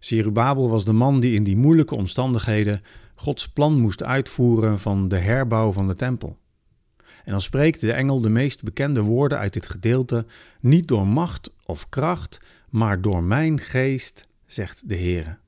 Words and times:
Zerubabel 0.00 0.68
was 0.68 0.84
de 0.84 0.92
man 0.92 1.20
die 1.20 1.34
in 1.34 1.44
die 1.44 1.56
moeilijke 1.56 1.94
omstandigheden 1.94 2.82
Gods 3.14 3.48
plan 3.48 3.80
moest 3.80 4.02
uitvoeren 4.02 4.80
van 4.80 5.08
de 5.08 5.18
herbouw 5.18 5.72
van 5.72 5.88
de 5.88 5.94
tempel. 5.94 6.38
En 7.24 7.32
dan 7.32 7.40
spreekt 7.40 7.80
de 7.80 7.92
engel 7.92 8.20
de 8.20 8.28
meest 8.28 8.62
bekende 8.62 9.00
woorden 9.00 9.38
uit 9.38 9.52
dit 9.52 9.66
gedeelte: 9.66 10.26
Niet 10.60 10.88
door 10.88 11.06
macht 11.06 11.52
of 11.64 11.88
kracht, 11.88 12.40
maar 12.68 13.00
door 13.00 13.22
mijn 13.22 13.58
geest, 13.58 14.26
zegt 14.46 14.88
de 14.88 14.94
Heer. 14.94 15.38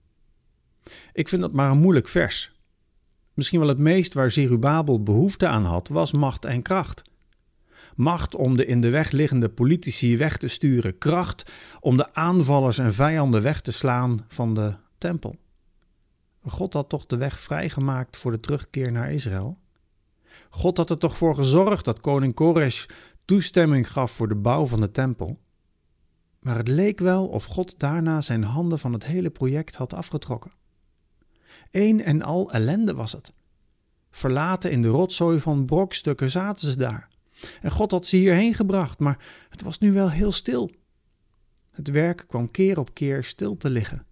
Ik 1.12 1.28
vind 1.28 1.42
dat 1.42 1.52
maar 1.52 1.70
een 1.70 1.78
moeilijk 1.78 2.08
vers. 2.08 2.52
Misschien 3.34 3.58
wel 3.58 3.68
het 3.68 3.78
meest 3.78 4.14
waar 4.14 4.30
Zerubabel 4.30 5.02
behoefte 5.02 5.46
aan 5.46 5.64
had, 5.64 5.88
was 5.88 6.12
macht 6.12 6.44
en 6.44 6.62
kracht. 6.62 7.02
Macht 8.02 8.34
om 8.34 8.56
de 8.56 8.64
in 8.64 8.80
de 8.80 8.90
weg 8.90 9.10
liggende 9.10 9.48
politici 9.48 10.16
weg 10.16 10.36
te 10.36 10.48
sturen, 10.48 10.98
kracht 10.98 11.50
om 11.80 11.96
de 11.96 12.14
aanvallers 12.14 12.78
en 12.78 12.94
vijanden 12.94 13.42
weg 13.42 13.60
te 13.60 13.72
slaan 13.72 14.24
van 14.28 14.54
de 14.54 14.74
tempel. 14.98 15.36
God 16.44 16.72
had 16.74 16.88
toch 16.88 17.06
de 17.06 17.16
weg 17.16 17.40
vrijgemaakt 17.40 18.16
voor 18.16 18.30
de 18.30 18.40
terugkeer 18.40 18.92
naar 18.92 19.12
Israël? 19.12 19.58
God 20.50 20.76
had 20.76 20.90
er 20.90 20.98
toch 20.98 21.16
voor 21.16 21.34
gezorgd 21.34 21.84
dat 21.84 22.00
koning 22.00 22.34
Koresh 22.34 22.86
toestemming 23.24 23.92
gaf 23.92 24.12
voor 24.12 24.28
de 24.28 24.36
bouw 24.36 24.66
van 24.66 24.80
de 24.80 24.90
tempel? 24.90 25.38
Maar 26.40 26.56
het 26.56 26.68
leek 26.68 26.98
wel 26.98 27.28
of 27.28 27.44
God 27.44 27.78
daarna 27.78 28.20
zijn 28.20 28.44
handen 28.44 28.78
van 28.78 28.92
het 28.92 29.04
hele 29.04 29.30
project 29.30 29.74
had 29.74 29.94
afgetrokken. 29.94 30.52
Een 31.70 32.04
en 32.04 32.22
al 32.22 32.52
ellende 32.52 32.94
was 32.94 33.12
het. 33.12 33.32
Verlaten 34.10 34.70
in 34.70 34.82
de 34.82 34.88
rotzooi 34.88 35.40
van 35.40 35.64
brokstukken 35.64 36.30
zaten 36.30 36.70
ze 36.70 36.76
daar. 36.76 37.10
En 37.60 37.70
God 37.70 37.90
had 37.90 38.06
ze 38.06 38.16
hierheen 38.16 38.54
gebracht, 38.54 38.98
maar 38.98 39.24
het 39.48 39.62
was 39.62 39.78
nu 39.78 39.92
wel 39.92 40.10
heel 40.10 40.32
stil. 40.32 40.70
Het 41.70 41.88
werk 41.88 42.24
kwam 42.28 42.50
keer 42.50 42.78
op 42.78 42.94
keer 42.94 43.24
stil 43.24 43.56
te 43.56 43.70
liggen. 43.70 44.06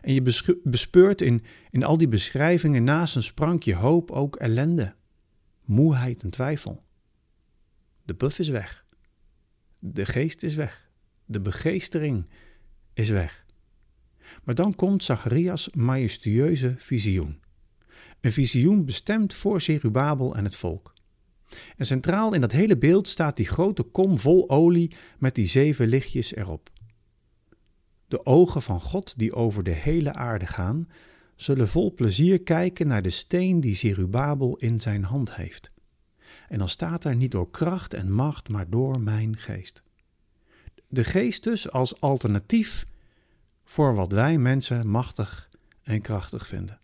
En 0.00 0.14
je 0.14 0.22
bespeurt 0.62 1.20
in, 1.20 1.44
in 1.70 1.84
al 1.84 1.98
die 1.98 2.08
beschrijvingen 2.08 2.84
naast 2.84 3.16
een 3.16 3.22
sprankje 3.22 3.74
hoop 3.74 4.10
ook 4.10 4.36
ellende, 4.36 4.94
moeheid 5.64 6.22
en 6.22 6.30
twijfel. 6.30 6.82
De 8.04 8.14
buff 8.14 8.38
is 8.38 8.48
weg. 8.48 8.84
De 9.78 10.06
geest 10.06 10.42
is 10.42 10.54
weg. 10.54 10.90
De 11.24 11.40
begeestering 11.40 12.28
is 12.92 13.08
weg. 13.08 13.44
Maar 14.44 14.54
dan 14.54 14.74
komt 14.74 15.04
Zacharias 15.04 15.70
majestueuze 15.70 16.74
visioen. 16.78 17.40
Een 18.20 18.32
visioen 18.32 18.84
bestemd 18.84 19.34
voor 19.34 19.60
Zerubabel 19.60 20.36
en 20.36 20.44
het 20.44 20.56
volk. 20.56 20.94
En 21.76 21.86
centraal 21.86 22.34
in 22.34 22.40
dat 22.40 22.52
hele 22.52 22.78
beeld 22.78 23.08
staat 23.08 23.36
die 23.36 23.46
grote 23.46 23.82
kom 23.82 24.18
vol 24.18 24.50
olie 24.50 24.92
met 25.18 25.34
die 25.34 25.46
zeven 25.46 25.88
lichtjes 25.88 26.34
erop. 26.34 26.70
De 28.08 28.26
ogen 28.26 28.62
van 28.62 28.80
God 28.80 29.18
die 29.18 29.34
over 29.34 29.62
de 29.62 29.70
hele 29.70 30.12
aarde 30.12 30.46
gaan, 30.46 30.88
zullen 31.36 31.68
vol 31.68 31.94
plezier 31.94 32.42
kijken 32.42 32.86
naar 32.86 33.02
de 33.02 33.10
steen 33.10 33.60
die 33.60 33.76
Zerubabel 33.76 34.56
in 34.56 34.80
zijn 34.80 35.04
hand 35.04 35.34
heeft. 35.34 35.72
En 36.48 36.58
dan 36.58 36.68
staat 36.68 37.04
er 37.04 37.16
niet 37.16 37.30
door 37.30 37.50
kracht 37.50 37.94
en 37.94 38.12
macht, 38.12 38.48
maar 38.48 38.70
door 38.70 39.00
mijn 39.00 39.36
geest. 39.36 39.82
De 40.88 41.04
geest 41.04 41.44
dus 41.44 41.70
als 41.70 42.00
alternatief 42.00 42.86
voor 43.64 43.94
wat 43.94 44.12
wij 44.12 44.38
mensen 44.38 44.88
machtig 44.88 45.48
en 45.82 46.00
krachtig 46.00 46.46
vinden. 46.46 46.80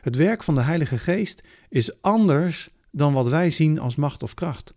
Het 0.00 0.16
werk 0.16 0.42
van 0.42 0.54
de 0.54 0.62
Heilige 0.62 0.98
Geest 0.98 1.42
is 1.68 2.02
anders 2.02 2.70
dan 2.94 3.12
wat 3.12 3.28
wij 3.28 3.50
zien 3.50 3.78
als 3.78 3.96
macht 3.96 4.22
of 4.22 4.34
kracht. 4.34 4.74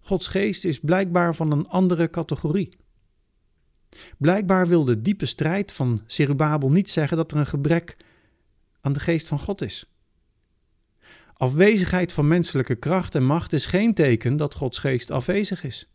Gods 0.00 0.26
geest 0.26 0.64
is 0.64 0.80
blijkbaar 0.80 1.34
van 1.34 1.52
een 1.52 1.68
andere 1.68 2.10
categorie. 2.10 2.76
Blijkbaar 4.18 4.68
wil 4.68 4.84
de 4.84 5.02
diepe 5.02 5.26
strijd 5.26 5.72
van 5.72 6.02
Zerubabel 6.06 6.70
niet 6.70 6.90
zeggen 6.90 7.16
dat 7.16 7.32
er 7.32 7.38
een 7.38 7.46
gebrek 7.46 7.96
aan 8.80 8.92
de 8.92 9.00
geest 9.00 9.28
van 9.28 9.38
God 9.38 9.62
is. 9.62 9.92
Afwezigheid 11.32 12.12
van 12.12 12.28
menselijke 12.28 12.74
kracht 12.74 13.14
en 13.14 13.24
macht 13.24 13.52
is 13.52 13.66
geen 13.66 13.94
teken 13.94 14.36
dat 14.36 14.54
Gods 14.54 14.78
geest 14.78 15.10
afwezig 15.10 15.64
is. 15.64 15.90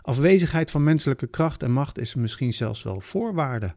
Afwezigheid 0.00 0.70
van 0.70 0.84
menselijke 0.84 1.26
kracht 1.26 1.62
en 1.62 1.72
macht 1.72 1.98
is 1.98 2.14
misschien 2.14 2.52
zelfs 2.52 2.82
wel 2.82 3.00
voorwaarde 3.00 3.74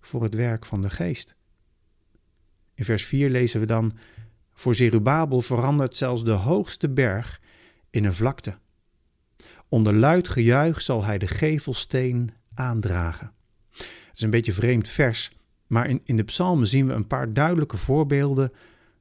voor 0.00 0.22
het 0.22 0.34
werk 0.34 0.66
van 0.66 0.82
de 0.82 0.90
geest. 0.90 1.36
In 2.74 2.84
vers 2.84 3.04
4 3.04 3.30
lezen 3.30 3.60
we 3.60 3.66
dan: 3.66 3.98
Voor 4.58 4.74
Zerubabel 4.74 5.40
verandert 5.40 5.96
zelfs 5.96 6.24
de 6.24 6.30
hoogste 6.30 6.88
berg 6.88 7.40
in 7.90 8.04
een 8.04 8.14
vlakte. 8.14 8.58
Onder 9.68 9.94
luid 9.94 10.28
gejuich 10.28 10.80
zal 10.82 11.04
hij 11.04 11.18
de 11.18 11.26
gevelsteen 11.26 12.30
aandragen. 12.54 13.32
Het 13.76 14.10
is 14.14 14.20
een 14.20 14.30
beetje 14.30 14.52
vreemd 14.52 14.88
vers, 14.88 15.32
maar 15.66 15.88
in, 15.88 16.00
in 16.04 16.16
de 16.16 16.24
psalmen 16.24 16.66
zien 16.66 16.86
we 16.86 16.92
een 16.92 17.06
paar 17.06 17.32
duidelijke 17.32 17.76
voorbeelden 17.76 18.52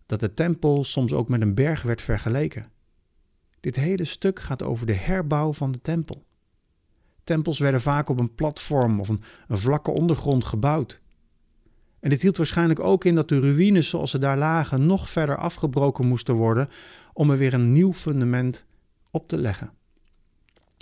dat 0.06 0.20
de 0.20 0.34
tempel 0.34 0.84
soms 0.84 1.14
ook 1.14 1.30
met 1.30 1.42
een 1.42 1.56
berg 1.56 1.82
werd 1.82 2.02
vergeleken. 2.02 2.66
Dit 3.60 3.76
hele 3.76 4.06
stuk 4.06 4.40
gaat 4.40 4.64
over 4.64 4.86
de 4.86 4.94
herbouw 4.94 5.54
van 5.54 5.72
de 5.72 5.82
tempel. 5.82 6.26
Tempels 7.24 7.60
werden 7.60 7.82
vaak 7.82 8.10
op 8.10 8.20
een 8.20 8.36
platform 8.36 9.00
of 9.00 9.10
een, 9.10 9.22
een 9.48 9.58
vlakke 9.58 9.92
ondergrond 9.92 10.46
gebouwd. 10.46 11.02
En 12.00 12.10
dit 12.10 12.22
hield 12.22 12.38
waarschijnlijk 12.38 12.80
ook 12.80 13.06
in 13.06 13.16
dat 13.16 13.30
de 13.30 13.40
ruïnes 13.40 13.90
zoals 13.90 14.12
ze 14.12 14.18
daar 14.18 14.38
lagen 14.38 14.86
nog 14.86 15.10
verder 15.10 15.38
afgebroken 15.38 16.08
moesten 16.08 16.36
worden 16.36 16.70
om 17.14 17.32
er 17.32 17.38
weer 17.38 17.54
een 17.54 17.72
nieuw 17.72 17.94
fundament 17.94 18.66
op 19.12 19.28
te 19.28 19.38
leggen. 19.38 19.72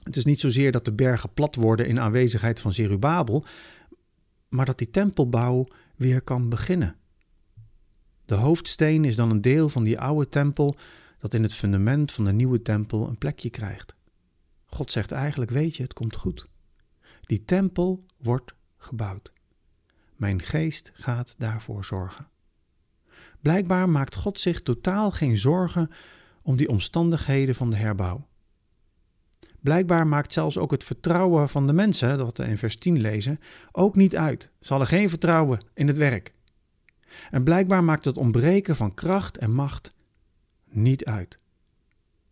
Het 0.04 0.16
is 0.16 0.26
niet 0.26 0.40
zozeer 0.40 0.72
dat 0.72 0.86
de 0.86 0.94
bergen 0.94 1.34
plat 1.34 1.56
worden 1.56 1.88
in 1.88 2.00
aanwezigheid 2.00 2.60
van 2.60 2.74
Zerubabel, 2.74 3.46
maar 4.50 4.66
dat 4.66 4.78
die 4.78 4.90
tempelbouw 4.90 5.68
weer 5.96 6.22
kan 6.22 6.50
beginnen. 6.50 6.96
De 8.26 8.36
hoofdsteen 8.36 9.06
is 9.06 9.16
dan 9.16 9.32
een 9.32 9.42
deel 9.42 9.70
van 9.70 9.84
die 9.84 10.00
oude 10.00 10.30
tempel 10.30 10.76
dat 11.20 11.34
in 11.34 11.44
het 11.44 11.54
fundament 11.54 12.12
van 12.12 12.26
de 12.26 12.34
nieuwe 12.34 12.62
tempel 12.62 13.08
een 13.08 13.18
plekje 13.18 13.50
krijgt. 13.50 13.96
God 14.66 14.92
zegt 14.92 15.12
eigenlijk, 15.12 15.52
weet 15.52 15.76
je, 15.76 15.84
het 15.84 15.94
komt 15.94 16.16
goed. 16.16 16.48
Die 17.22 17.46
tempel 17.46 18.06
wordt 18.18 18.54
gebouwd. 18.78 19.34
Mijn 20.16 20.42
geest 20.42 20.92
gaat 20.94 21.36
daarvoor 21.38 21.86
zorgen. 21.86 22.28
Blijkbaar 23.42 23.90
maakt 23.90 24.16
God 24.16 24.40
zich 24.40 24.62
totaal 24.62 25.12
geen 25.12 25.38
zorgen 25.38 25.90
om 26.42 26.56
die 26.56 26.70
omstandigheden 26.70 27.56
van 27.56 27.70
de 27.70 27.76
herbouw. 27.76 28.28
Blijkbaar 29.60 30.08
maakt 30.08 30.34
zelfs 30.34 30.58
ook 30.58 30.72
het 30.72 30.84
vertrouwen 30.84 31.50
van 31.50 31.68
de 31.68 31.74
mensen, 31.74 32.18
dat 32.18 32.38
we 32.38 32.46
in 32.46 32.58
vers 32.58 32.76
10 32.76 33.02
lezen, 33.02 33.40
ook 33.72 33.96
niet 33.96 34.16
uit. 34.16 34.50
Ze 34.62 34.70
hadden 34.70 34.88
geen 34.88 35.10
vertrouwen 35.10 35.60
in 35.74 35.88
het 35.88 35.98
werk. 35.98 36.34
En 37.32 37.44
blijkbaar 37.44 37.84
maakt 37.84 38.06
het 38.06 38.18
ontbreken 38.18 38.76
van 38.76 38.94
kracht 38.94 39.38
en 39.38 39.54
macht 39.54 39.94
niet 40.70 41.06
uit. 41.06 41.40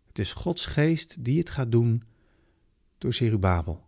Het 0.08 0.20
is 0.20 0.34
Gods 0.34 0.66
geest 0.66 1.24
die 1.24 1.40
het 1.40 1.50
gaat 1.50 1.72
doen 1.72 2.04
door 2.98 3.14
Zerubabel. 3.14 3.83